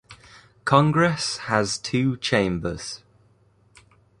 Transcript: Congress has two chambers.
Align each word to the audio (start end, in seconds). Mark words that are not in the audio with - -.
Congress 0.65 1.37
has 1.45 1.77
two 1.77 2.17
chambers. 2.17 3.03